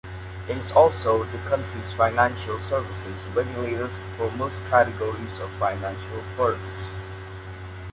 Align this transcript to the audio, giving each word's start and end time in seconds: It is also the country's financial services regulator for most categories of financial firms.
It 0.49 0.57
is 0.57 0.71
also 0.71 1.25
the 1.25 1.37
country's 1.47 1.93
financial 1.93 2.57
services 2.57 3.23
regulator 3.35 3.87
for 4.17 4.31
most 4.31 4.59
categories 4.67 5.39
of 5.39 5.51
financial 5.59 6.23
firms. 6.35 6.87